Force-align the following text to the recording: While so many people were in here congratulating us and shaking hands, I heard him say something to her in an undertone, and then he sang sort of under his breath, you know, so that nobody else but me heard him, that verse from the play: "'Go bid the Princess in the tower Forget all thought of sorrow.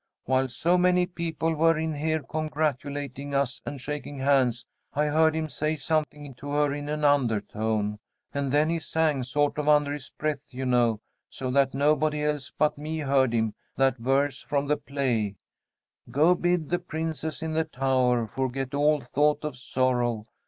While 0.25 0.47
so 0.47 0.79
many 0.79 1.05
people 1.05 1.53
were 1.53 1.77
in 1.77 1.93
here 1.93 2.23
congratulating 2.23 3.35
us 3.35 3.61
and 3.67 3.79
shaking 3.79 4.17
hands, 4.17 4.65
I 4.95 5.05
heard 5.05 5.35
him 5.35 5.47
say 5.47 5.75
something 5.75 6.33
to 6.39 6.49
her 6.53 6.73
in 6.73 6.89
an 6.89 7.05
undertone, 7.05 7.99
and 8.33 8.51
then 8.51 8.69
he 8.71 8.79
sang 8.79 9.21
sort 9.21 9.59
of 9.59 9.69
under 9.69 9.93
his 9.93 10.09
breath, 10.09 10.43
you 10.49 10.65
know, 10.65 11.01
so 11.29 11.51
that 11.51 11.75
nobody 11.75 12.23
else 12.23 12.51
but 12.57 12.79
me 12.79 12.97
heard 12.97 13.31
him, 13.31 13.53
that 13.75 13.97
verse 13.99 14.41
from 14.41 14.65
the 14.65 14.77
play: 14.77 15.35
"'Go 16.09 16.33
bid 16.33 16.69
the 16.71 16.79
Princess 16.79 17.43
in 17.43 17.53
the 17.53 17.65
tower 17.65 18.25
Forget 18.25 18.73
all 18.73 19.01
thought 19.01 19.43
of 19.45 19.55
sorrow. 19.55 20.23